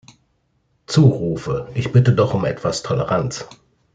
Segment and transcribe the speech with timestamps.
[0.87, 3.45] Zurufe Ich bitte doch um etwas Toleranz!